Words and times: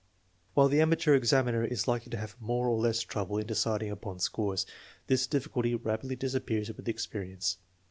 While 0.55 0.67
the 0.67 0.81
amateur 0.81 1.13
examiner 1.13 1.63
is 1.63 1.87
likely 1.87 2.09
to 2.09 2.17
have 2.17 2.35
more 2.39 2.67
or 2.67 2.79
less 2.79 3.01
trouble 3.01 3.37
in 3.37 3.45
deciding 3.45 3.91
upon 3.91 4.17
scores, 4.17 4.65
this 5.05 5.27
difficulty 5.27 5.75
rapidly 5.75 6.15
disappears 6.15 6.71
with 6.75 6.89
experience. 6.89 7.59